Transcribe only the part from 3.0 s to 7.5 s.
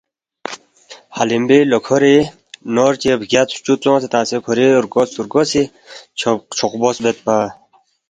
چی بگیاد فچو ژونگسے تنگسے کھوری رگوس رگوسی چھوقبوس بید پا۔